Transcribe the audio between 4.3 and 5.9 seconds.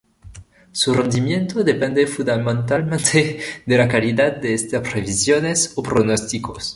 de estas previsiones o